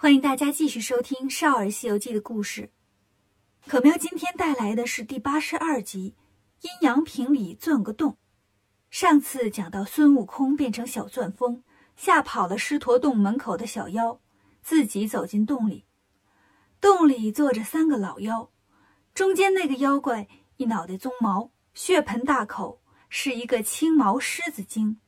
[0.00, 2.70] 欢迎大家继续收听《少儿西游记》的故事。
[3.66, 6.14] 可喵今天带来的是第八十二集
[6.64, 8.12] 《阴阳瓶里钻个洞》。
[8.90, 11.64] 上次讲到孙悟空变成小钻风，
[11.96, 14.20] 吓跑了狮驼洞门口的小妖，
[14.62, 15.84] 自己走进洞里。
[16.80, 18.50] 洞里坐着三个老妖，
[19.12, 20.28] 中间那个妖怪
[20.58, 25.00] 一脑袋鬃毛，血盆大口，是一个青毛狮子精；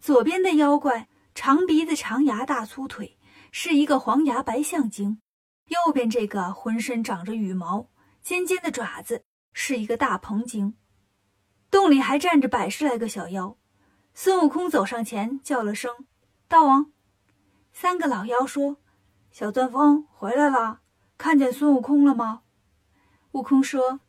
[0.00, 3.18] 左边的妖怪长鼻子、长牙、大粗腿。
[3.54, 5.20] 是一个黄牙白象精，
[5.66, 7.90] 右边这个浑身长着羽毛、
[8.22, 10.74] 尖尖的爪子，是一个大鹏精。
[11.70, 13.58] 洞里还站着百十来个小妖。
[14.14, 16.06] 孙悟空走上前叫了声
[16.48, 16.92] ：“大王！”
[17.74, 18.78] 三个老妖说
[19.30, 20.80] ：“小钻风回来了，
[21.18, 22.44] 看见孙悟空了吗？”
[23.32, 24.00] 悟空说：“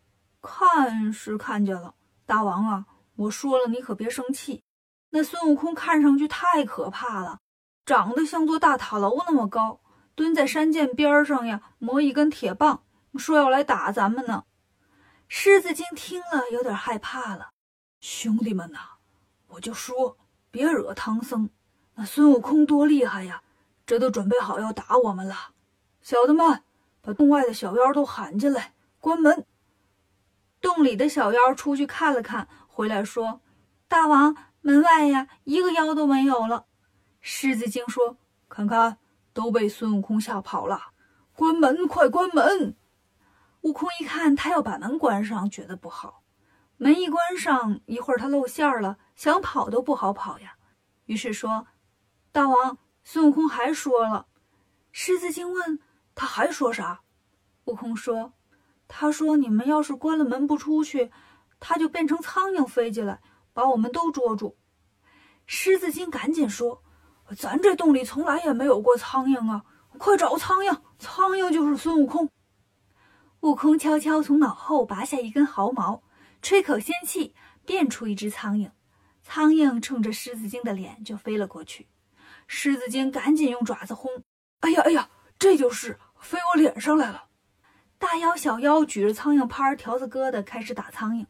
[0.42, 2.86] 看是看见了，大王啊，
[3.18, 4.64] 我说了，你可别生气。
[5.10, 7.40] 那孙悟空看上去太可怕了。”
[7.86, 9.82] 长得像座大塔楼那么高，
[10.16, 12.84] 蹲在山涧边上呀，磨一根铁棒，
[13.16, 14.46] 说要来打咱们呢。
[15.28, 17.52] 狮子精听了有点害怕了，
[18.00, 18.80] 兄弟们呐，
[19.48, 20.18] 我就说
[20.50, 21.50] 别惹唐僧。
[21.96, 23.44] 那孙悟空多厉害呀，
[23.86, 25.52] 这都准备好要打我们了。
[26.02, 26.64] 小的们，
[27.02, 29.46] 把洞外的小妖都喊进来，关门。
[30.62, 33.42] 洞里的小妖出去看了看，回来说
[33.90, 36.66] ：“大王，门外呀，一个妖都没有了。”
[37.26, 38.18] 狮子精说
[38.50, 38.98] ：“看看，
[39.32, 40.92] 都被孙悟空吓跑了。
[41.34, 42.76] 关门，快关门！”
[43.64, 46.22] 悟空一看，他要把门关上，觉得不好。
[46.76, 50.58] 门一关上，一会儿他露馅了，想跑都不好跑呀。
[51.06, 51.66] 于是说
[52.34, 54.28] ：“大王，孙悟空还说了。”
[54.92, 55.80] 狮子精问
[56.14, 57.04] ：“他还说啥？”
[57.64, 58.34] 悟空说
[58.90, 61.10] ：“他说你们要是关了门不出去，
[61.62, 63.22] 他就变成苍蝇飞进来，
[63.54, 64.58] 把我们都捉住。”
[65.48, 66.83] 狮子精赶紧说。
[67.36, 69.64] 咱这洞里从来也没有过苍蝇啊！
[69.98, 72.30] 快找苍蝇，苍蝇就是孙悟空。
[73.42, 76.04] 悟空悄悄从脑后拔下一根毫毛，
[76.42, 77.34] 吹口仙气，
[77.66, 78.72] 变出一只苍蝇。
[79.22, 81.88] 苍蝇冲着狮子精的脸就飞了过去。
[82.48, 84.12] 狮子精赶紧用爪子轰，
[84.60, 87.26] 哎呀哎呀，这就是飞我脸上来了！
[87.98, 91.26] 大妖小妖举着苍蝇拍、条子疙瘩开始打苍蝇。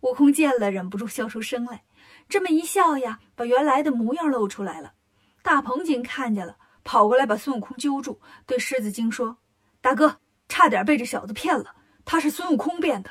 [0.00, 1.84] 悟空见了，忍不住笑出声来。
[2.28, 4.94] 这么一笑呀，把原来的模样露出来了。
[5.42, 9.38] 大鹏精看见了，跑过来把孙悟空揪住，对狮子精说
[9.82, 13.10] ：“大哥，差点被这小子骗了，他是孙悟空变的。”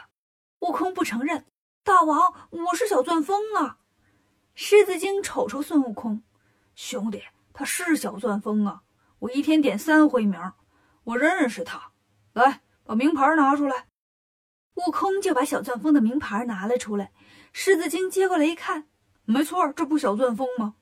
[0.60, 1.46] 悟空不承认
[1.84, 3.80] ：“大王，我是小钻风啊。”
[4.56, 6.24] 狮子精瞅瞅孙悟空
[6.76, 8.84] ：“兄弟，他是小钻风啊，
[9.20, 10.40] 我一天点三回名，
[11.04, 11.92] 我认识他。
[12.34, 13.88] 来，把名牌拿出来。”
[14.76, 17.12] 悟空就把小钻风的名牌拿了出来。
[17.52, 18.88] 狮子精接过来一看，
[19.26, 20.76] 没错，这不小钻风吗？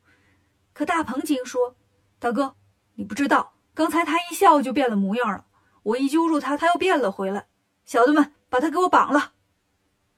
[0.80, 1.76] 可大鹏精说
[2.20, 2.56] ：“大哥，
[2.96, 5.44] 你不知道，刚才他一笑就变了模样了。
[5.84, 7.48] 我一揪住他，他又变了回来。
[7.84, 9.34] 小的们，把他给我绑了！”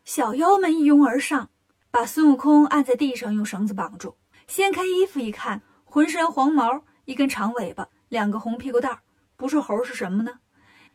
[0.06, 1.50] 小妖们一拥而上，
[1.90, 4.18] 把孙悟空按在地上，用绳子绑住。
[4.46, 9.00] 掀开衣服一看，浑身黄毛，一根长尾巴，两个红屁股蛋儿，
[9.36, 10.42] 不是猴是什么呢？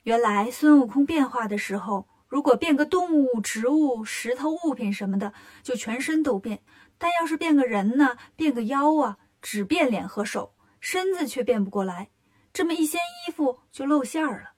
[0.04, 5.32] 原来孙悟空变化的时候，如果变个动物、植物、石头、物品什么的，
[5.64, 6.58] 就全身都变；
[6.98, 9.18] 但要是变个人呢，变个妖啊。
[9.48, 12.10] 只变脸和手，身子却变不过来。
[12.52, 14.54] 这么一掀衣服，就露馅儿了。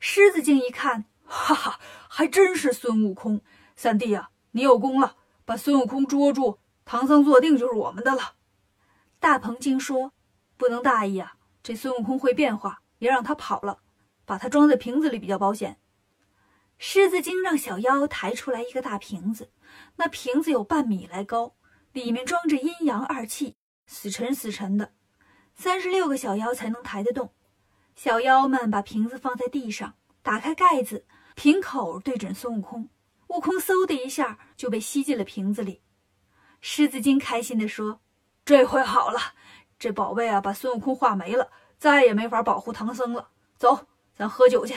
[0.00, 1.80] 狮子精一看，哈哈，
[2.10, 3.40] 还真是孙悟空！
[3.74, 5.16] 三弟呀，你有功了，
[5.46, 8.34] 把孙悟空捉住，唐僧坐定就是我们的了。
[9.18, 10.12] 大鹏精说
[10.58, 13.78] ：“不能大意啊，这孙悟空会变化，别让他跑了，
[14.26, 15.80] 把他装在瓶子里比较保险。”
[16.76, 19.50] 狮子精让小妖抬出来一个大瓶子，
[19.96, 21.54] 那瓶子有半米来高，
[21.92, 23.56] 里面装着阴阳二气。
[23.88, 24.92] 死沉死沉的，
[25.54, 27.32] 三十六个小妖才能抬得动。
[27.96, 32.90] 小妖们把瓶子放在地上，打开盖子，瓶口对准孙悟空。
[33.28, 35.80] 悟空嗖的一下就被吸进了瓶子里。
[36.60, 38.00] 狮子精开心地说
[38.44, 39.18] ：“这回好了，
[39.78, 43.30] 这宝贝啊，把孙悟空化没了，再也没法保护唐僧了。
[43.56, 44.74] 走，咱喝酒去。”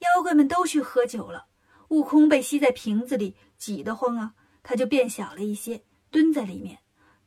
[0.00, 1.46] 妖怪们都去喝酒了。
[1.88, 4.34] 悟空被吸在瓶子里，挤得慌啊，
[4.64, 6.80] 他就变小了一些，蹲在里面。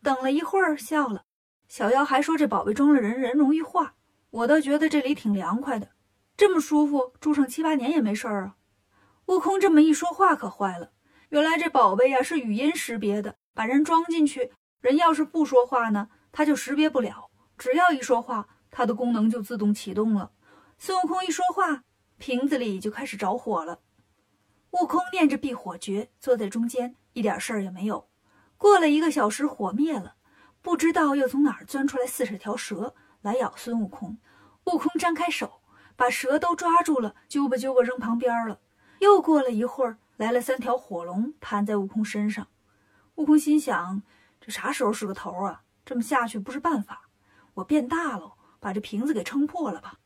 [0.04, 1.24] 等了一会儿，笑了。
[1.68, 3.96] 小妖还说：“这宝贝装了人，人容易化。”
[4.30, 5.90] 我倒觉得这里挺凉快的，
[6.36, 8.58] 这么舒服，住上七八年也没事儿啊。
[9.28, 10.92] 悟空这么一说话，可坏了。
[11.30, 14.52] 原来这宝贝呀是语音识别的，把人装进去，
[14.82, 17.30] 人要是不说话呢，它就识别不了。
[17.58, 20.32] 只要一说话，它的功能就自动启动了。
[20.78, 21.84] 孙悟空一说话，
[22.18, 23.80] 瓶子里就开始着火了。
[24.72, 28.10] 悟空念着避火诀，坐在中间，一点事儿也没有。
[28.64, 30.16] 过了一个小时，火灭了，
[30.62, 34.18] 不知道又从哪儿钻出来四十条蛇来咬孙悟空。
[34.68, 35.60] 悟空张开手，
[35.98, 38.62] 把蛇都抓住了，揪吧揪吧扔旁边了。
[39.00, 42.48] 又过了一会儿，来了三条火龙，盘在悟空身上。
[43.16, 44.02] 悟空心想：
[44.40, 45.64] 这啥时候是个头啊？
[45.84, 47.10] 这么下去不是办法，
[47.56, 50.00] 我变大了，把这瓶子给撑破了吧。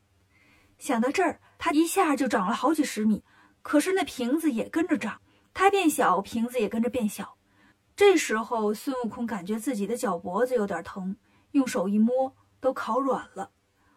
[0.80, 3.24] 想到这儿，他一下就长了好几十米。
[3.62, 5.22] 可是那瓶子也跟着长，
[5.54, 7.37] 它变小，瓶子也跟着变小。
[7.98, 11.18] 这时候，孙悟空感觉自己的脚脖子有点疼，
[11.54, 13.50] 用手一摸，都烤软了。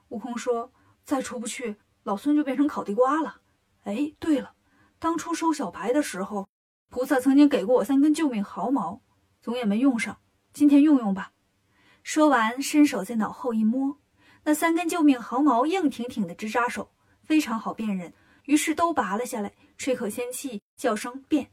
[0.08, 0.73] 悟空说
[1.05, 3.43] ：“再出不去，老孙就变成烤地瓜了。”
[3.85, 4.55] 哎，对了，
[4.99, 6.49] 当初收小白的时候，
[6.88, 9.02] 菩萨曾经给过我三根救命毫毛，
[9.43, 10.19] 总也没用上，
[10.55, 11.32] 今天用用吧。
[12.02, 13.99] 说完，伸手在脑后一摸，
[14.44, 16.91] 那三根救命毫毛硬挺挺的，直扎手，
[17.23, 18.14] 非常好辨认。
[18.47, 21.50] 于是都拔了下来，吹口仙气，叫声变，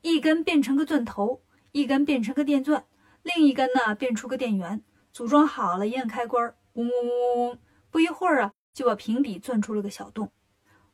[0.00, 2.84] 一根变成个钻头，一根变成个电钻，
[3.22, 4.82] 另一根呢变出个电源，
[5.12, 7.58] 组装好了，一按开关，嗡嗡嗡嗡嗡，
[7.90, 10.32] 不一会儿啊，就把瓶底钻出了个小洞。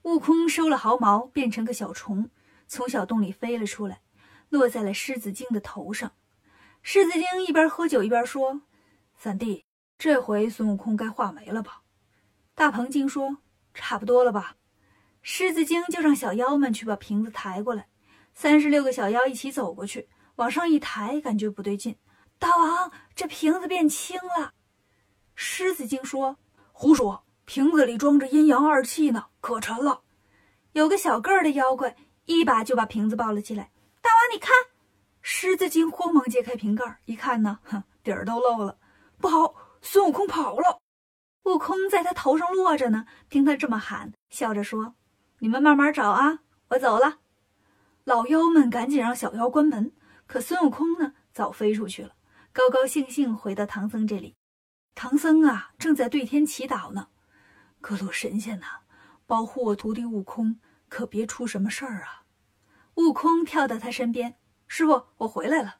[0.02, 2.30] 悟空收了毫毛，变成个小虫，
[2.66, 4.02] 从小洞里飞了出来，
[4.48, 6.12] 落在了狮子精的头上。
[6.82, 8.62] 狮子精一边喝酒一边说
[9.18, 9.64] ：“三弟，
[9.98, 11.82] 这回孙悟空该化没了吧？”
[12.54, 13.38] 大鹏精说
[13.74, 14.56] ：“差不多了吧。”
[15.20, 17.88] 狮子精就让小妖们去把瓶子抬过来。
[18.32, 21.96] 三十六个小妖一起走过去，往上一抬，感觉不对劲。
[22.38, 24.52] 大王，这瓶子变轻了。
[25.34, 26.36] 狮子精说
[26.72, 30.02] ：“胡说，瓶子里装着阴阳二气呢，可沉了。”
[30.72, 31.96] 有个小个儿的妖怪
[32.26, 33.70] 一把就把瓶子抱了起来。
[34.00, 34.54] 大王，你看！
[35.22, 38.78] 狮子精慌忙揭开瓶盖，一看呢，哼，底儿都漏了。
[39.18, 40.78] 不好，孙悟空跑了。
[41.44, 44.94] 悟空在他头上落着呢，听他这么喊，笑着说。
[45.38, 47.18] 你们慢慢找啊，我走了。
[48.04, 49.92] 老妖们赶紧让小妖关门，
[50.26, 52.14] 可孙悟空呢，早飞出去了，
[52.52, 54.36] 高高兴兴回到唐僧这里。
[54.94, 57.08] 唐僧啊，正在对天祈祷呢。
[57.80, 58.66] 各路神仙呐，
[59.26, 60.58] 保护我徒弟悟空，
[60.88, 62.24] 可别出什么事儿啊！
[62.94, 64.36] 悟空跳到他身边，
[64.66, 65.76] 师傅，我回来了。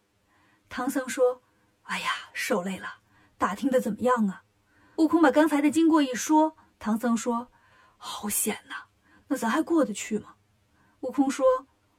[0.68, 1.42] 唐僧说
[1.84, 2.98] ：“哎呀，受累了，
[3.38, 4.44] 打听的怎么样啊？”
[4.96, 7.50] 悟空把刚才的经过一说，唐僧说
[7.96, 8.74] ：“好险呐！”
[9.28, 10.34] 那咱还过得去吗？
[11.00, 11.44] 悟空说：“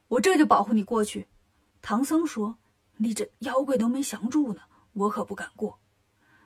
[0.08, 1.28] 我这就保护你过去。”
[1.88, 2.58] 唐僧说
[3.00, 4.60] ：“你这妖怪都没降住呢，
[4.92, 5.80] 我可不敢过。”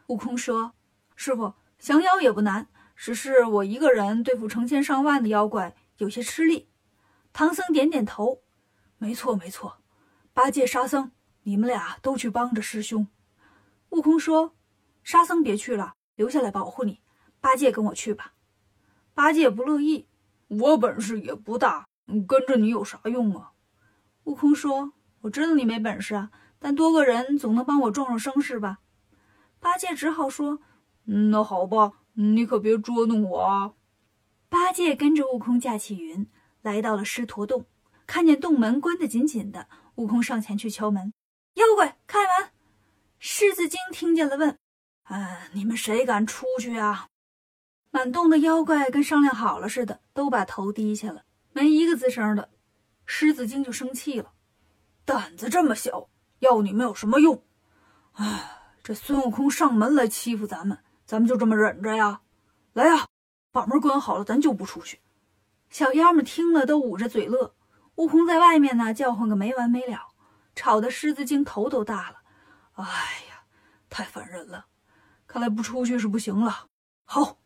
[0.06, 0.74] 悟空说
[1.16, 6.68] ：“师傅，降妖也不难，只是我一个人对付成千上万的妖怪有些吃力。”
[7.34, 8.40] 唐僧点点头
[8.98, 9.78] ：“没错，没错。
[10.32, 11.10] 八戒、沙僧，
[11.42, 13.08] 你们俩都去帮着师兄。”
[13.90, 14.54] 悟空说
[15.02, 17.00] ：“沙僧别去了，留下来保护你。
[17.40, 18.34] 八戒跟我去吧。”
[19.12, 20.06] 八戒不乐意。
[20.46, 21.88] 我本事也不大，
[22.28, 23.50] 跟着你有啥用啊？
[24.22, 28.78] 悟空说：“我知道你没本事啊，但多个人总能帮我壮壮声势吧？”
[29.58, 30.60] 八戒只好说
[31.30, 33.72] ：“那好吧，你可别捉弄我啊。”
[34.48, 36.28] 八戒跟着悟空架起云，
[36.60, 37.64] 来到了狮驼洞，
[38.06, 41.14] 看见洞门关得紧紧的，悟空上前去敲门
[41.54, 42.50] ：“妖怪，开门！”
[43.18, 44.58] 狮子精听见了，问
[45.08, 47.08] ：“嗯，你们谁敢出去啊？”
[47.90, 52.50] 满洞的妖怪跟商量好了似的，都把头低下了，没一个吱声的。
[53.06, 54.32] 狮子精就生气了
[55.04, 56.08] ：“胆子这么小，
[56.38, 57.42] 要你们有什么用？
[58.12, 62.20] 哎，这孙悟空上门来欺负咱们，咱们就这么忍着呀？
[62.72, 63.06] 来呀，
[63.50, 65.00] 把门关好了，咱就不出去。”
[65.70, 67.54] 小妖们听了都捂着嘴乐。
[67.96, 70.08] 悟空在外面呢，叫唤个没完没了，
[70.54, 72.16] 吵得狮子精头都大了。
[72.72, 72.84] 哎
[73.28, 73.44] 呀，
[73.90, 74.66] 太烦人了！
[75.26, 76.66] 看来不出去是不行了。
[77.04, 77.38] 好。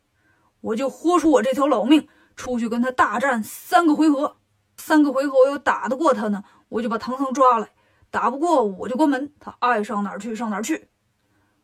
[0.63, 4.39] 我就豁出我这条老命，出去跟他大战三个回合，
[4.77, 7.67] 三个回合我要打得过他呢，我就把唐僧抓来；
[8.11, 10.89] 打不过我就关门，他爱上哪儿去上哪儿去。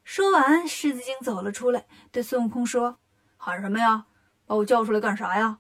[0.05, 2.99] 说完，狮子精走了出来，对孙悟空说
[3.37, 4.07] ：“喊什么呀？
[4.47, 5.59] 把我叫出来干啥呀？”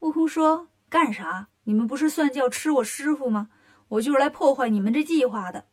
[0.00, 1.48] 悟空说：“干啥？
[1.64, 3.48] 你们不是算计要吃我师傅吗？
[3.88, 5.64] 我就是来破坏你们这计划的。”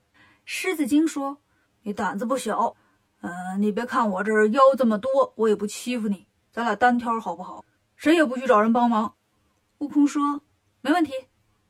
[0.45, 1.39] 狮子精说
[1.83, 2.75] ：“你胆子不小，
[3.21, 7.65] 嗯，你别看我这妖这么多，我也不欺负你。”咱俩单挑好不好？
[7.95, 9.15] 谁也不许找人帮忙。
[9.79, 10.41] 悟空说
[10.83, 11.13] ：“没问题。”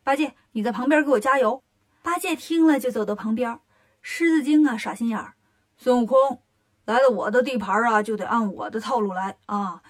[0.03, 1.63] 八戒，你在旁边给我加油。
[2.01, 3.62] 八戒听了就走到旁边。
[4.01, 5.36] 狮子精啊，耍心眼儿。
[5.77, 6.41] 孙悟空
[6.84, 9.82] 来了我的地盘啊，就得按我的套路来啊。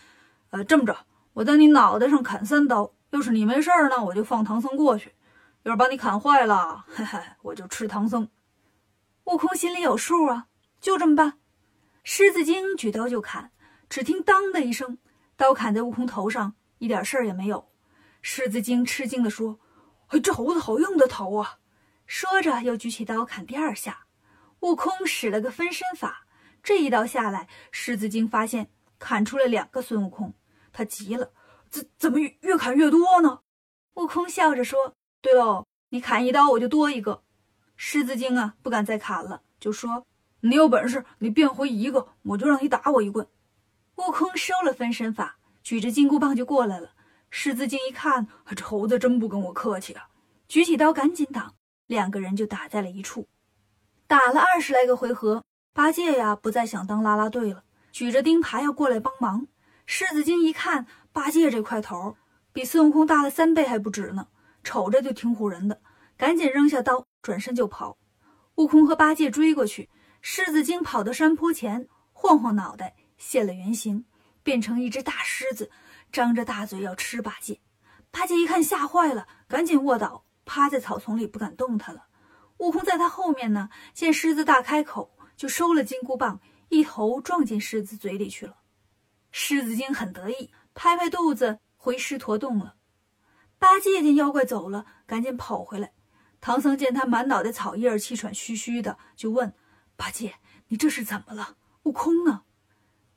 [0.51, 0.95] 呃，这么着，
[1.33, 2.93] 我在你脑袋上砍三刀。
[3.09, 5.09] 要是你没事儿呢，我就放唐僧过去；
[5.63, 8.29] 要是把你砍坏了，嘿嘿，我就吃唐僧。
[9.23, 10.47] 悟空心里有数啊，
[10.81, 11.39] 就这么办。
[12.03, 13.51] 狮子精举刀就砍。
[13.89, 14.97] 只听“当”的一声，
[15.35, 17.69] 刀砍在悟空头上，一点事儿也没有。
[18.23, 19.59] 狮子精吃惊地说
[20.07, 21.59] ：“哎，这猴子好硬的头啊！”
[22.07, 24.05] 说着又举起刀砍第二下。
[24.61, 26.25] 悟空使了个分身法，
[26.63, 30.33] 这一刀下来，狮子精发现砍出了两个孙悟空，
[30.71, 31.33] 他急了
[31.69, 33.41] ：“怎怎么越砍越多呢？”
[33.95, 37.23] 悟空笑着说：“对喽，你砍一刀我就多一个。”
[37.75, 40.07] 狮子精啊，不敢再砍了，就说
[40.39, 43.27] ：“你有本事，你变回一个，我就让你打我一棍。”
[43.97, 46.91] 悟空收了分身法，举着金箍棒就过来了。
[47.35, 50.07] 狮子精一看，这猴子真不跟我客气啊，
[50.47, 51.55] 举起刀赶紧挡，
[51.87, 53.27] 两个人就打在了一处。
[54.05, 59.47] 打了二十来个回合，八戒呀不再想当啦啦队了，举着钉耙要过来帮忙。
[59.87, 62.15] 狮子精一看八戒这块头。
[62.51, 64.27] 比孙悟空大了三倍还不止呢，
[64.63, 65.81] 瞅着就挺唬人的，
[66.15, 67.97] 赶紧扔下刀，转身就跑。
[68.57, 69.89] 悟空和八戒追过去，
[70.21, 74.05] 狮子精跑到山坡前，晃晃脑袋，现了原形，
[74.43, 75.71] 变成一只大狮子，
[76.13, 77.59] 张着大嘴要吃八戒。
[78.11, 82.05] 八戒一看吓坏了，赶紧卧倒，趴在草丛里不敢动弹了。
[82.57, 86.39] 悟空在他后面呢，见狮子大开口，就收了金箍棒，
[86.69, 88.57] 一头撞进狮子嘴里去了。
[89.31, 91.59] 狮子精很得意，拍拍肚子。
[91.75, 92.75] 回狮驼洞了，
[93.59, 95.91] 八戒见妖怪走了，赶紧跑回来。
[96.39, 99.53] 唐僧见他满脑袋草叶，气喘吁吁的，就问
[99.97, 100.35] ：“八戒，
[100.67, 101.57] 你这是怎么了？
[101.83, 102.43] 悟空呢？”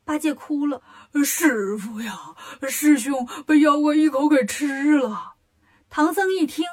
[0.06, 0.80] 八戒哭了
[1.24, 2.36] ：“师傅呀，
[2.68, 5.34] 师兄被妖怪一口给吃了。”
[5.90, 6.64] 唐僧一听，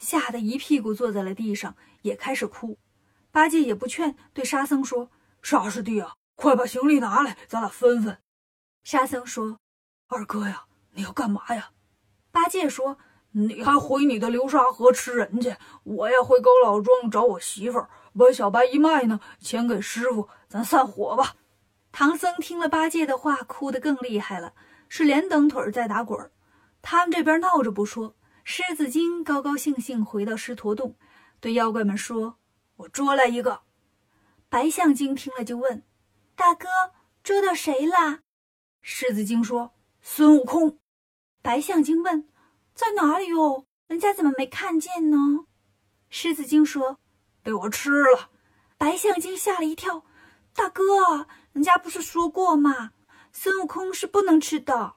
[0.00, 2.78] 吓得一屁股坐在了地上，也开始哭。
[3.30, 5.08] 八戒也不劝，对沙僧说
[5.40, 8.18] ：“沙师弟啊，快把行李拿来，咱俩分分。”
[8.82, 9.60] 沙僧说
[10.10, 11.70] ：“二哥呀。”你要干嘛呀？
[12.32, 12.98] 八戒说
[13.30, 15.54] ：“你还回你的流沙河吃人去，
[15.84, 21.36] 我要回高老庄找我媳妇儿，把小白一卖呢，钱给师傅，咱散伙吧。”
[21.92, 24.54] 唐僧听了八戒的话，哭得更厉害了，
[24.88, 26.32] 是连蹬腿儿在打滚儿。
[26.82, 30.96] 他们这边闹着不说，狮子精高高兴兴回到狮驼洞，
[31.40, 32.38] 对妖怪们说
[32.76, 33.62] ：“我捉来一个。”
[34.48, 35.84] 白象精听了就问
[36.34, 36.68] ：“大哥，
[37.22, 38.20] 捉到谁啦？”
[38.82, 40.78] 狮子精说：“孙悟空。”
[41.42, 42.28] 白象精问
[42.74, 43.66] ：“在哪里哟？
[43.88, 45.16] 人家怎么没看见呢？”
[46.08, 46.98] 狮子精说
[47.42, 48.30] ：“被我吃了。”
[48.78, 50.04] 白象精吓了一跳
[50.54, 52.90] ：“大哥，人家不是说过吗？
[53.32, 54.94] 孙悟空是不能吃的。”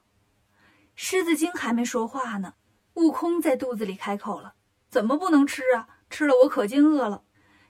[0.96, 2.54] 狮子精还没说话呢，
[2.96, 4.56] 悟空在肚子里开口了
[4.90, 5.88] ：“怎么不能吃啊？
[6.10, 7.24] 吃了我可劲饿了。”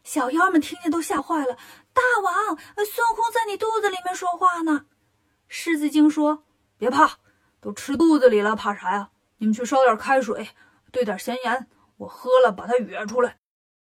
[0.03, 1.57] 小妖们听见都吓坏了
[1.93, 4.85] ：“大王，孙悟空在你肚子里面说话呢！”
[5.47, 6.43] 狮子精说
[6.77, 7.19] ：“别怕。”
[7.61, 9.11] 都吃肚子里了，怕啥呀？
[9.37, 10.49] 你们去烧点开水，
[10.91, 13.37] 兑点咸盐，我喝了把它哕出来。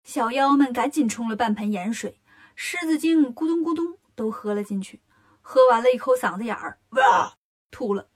[0.03, 2.19] 小妖们赶紧冲了半盆盐水，
[2.59, 4.99] 狮子精咕咚咕咚都喝了进去。
[5.43, 7.35] 喝完了一口嗓子眼儿，哇，
[7.69, 8.09] 吐了。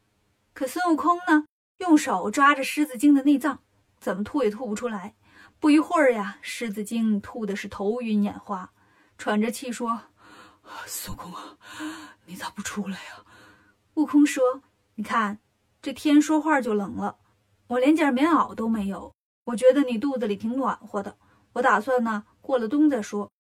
[0.54, 1.46] 可孙悟空呢，
[1.78, 3.60] 用手抓着狮子精的内脏，
[4.00, 5.16] 怎么吐也吐不出来。
[5.60, 8.74] 不一会儿呀，狮子精吐的是头晕眼花，
[9.20, 10.02] 喘着气说
[10.88, 11.58] ：“孙悟空啊，
[12.26, 13.24] 你咋不出来呀？”
[13.94, 14.64] 悟空说
[14.96, 15.40] ：“你看。”
[15.84, 17.18] 这天说话就冷了，
[17.68, 19.14] 我连件棉袄都没有。
[19.46, 21.18] 我觉得你肚子里挺暖和的，
[21.54, 23.32] 我打算呢过了冬再说。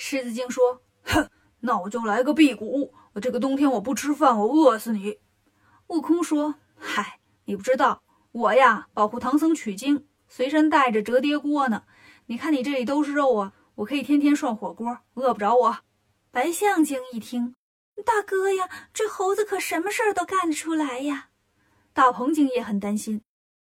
[0.00, 1.28] 狮子精说：“哼，
[1.58, 5.18] 那我就来个辟谷，我这个冬天我不吃饭，我饿死你。”
[5.88, 8.00] 悟空说：“嗨，你不知道，
[8.30, 11.82] 我呀保护唐僧取经，随身带着折叠锅呢。
[12.26, 15.78] 你看你这里都是肉啊，我可以天天涮火锅，饿不着我。”
[16.30, 17.56] 白象精一听
[18.06, 21.30] ：“大哥呀，这猴子可什么事儿都干得出来呀！”
[21.92, 23.22] 大鹏精也很担心，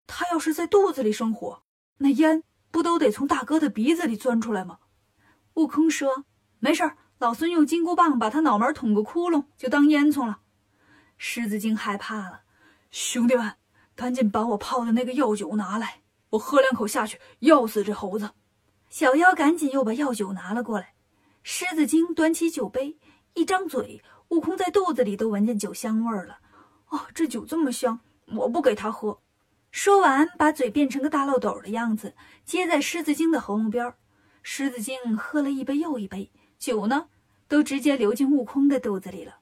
[0.06, 1.64] 他要是在肚子里生火，
[1.98, 4.78] 那烟不都得从大哥的鼻子里钻出来吗？
[5.54, 6.24] 悟空说
[6.58, 10.40] ：“没事儿，老孙用金箍棒把他脑门捅个窟窿，就当烟囱了。”
[11.16, 12.40] 狮子精害怕了，
[12.90, 13.54] 兄弟们，
[13.94, 18.30] 赶紧把我泡的那个药酒拿来，我喝两口下去，药死这猴子。
[18.88, 20.94] 小妖赶紧又把药酒拿了过来。
[21.44, 22.98] 狮子精端起酒杯，
[23.34, 26.38] 一张嘴，悟空在肚子里都闻见酒香味儿了。
[26.88, 28.00] 哦，这酒这么香！
[28.34, 29.20] 我不给他喝。
[29.70, 33.96] 说完，把嘴变成个大漏斗的样子，接在狮子精的喉咙边儿。
[34.46, 37.08] 狮子精喝了一杯又一杯，酒呢，
[37.48, 39.38] 都直接流进悟空的肚子里了。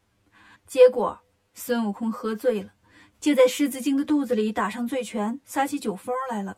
[0.64, 1.20] 结果
[1.54, 2.72] 孙悟空喝醉了，
[3.20, 6.56] 就在狮子精的肚子里打上醉拳，撒起酒疯来了。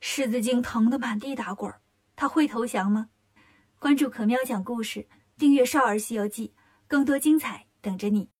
[0.00, 1.70] 狮子精疼得满地打滚。
[2.14, 3.08] 他会投降吗？
[3.80, 6.54] 关注可喵讲故事，订阅《少儿西游记》，
[6.86, 8.31] 更多精彩等着你。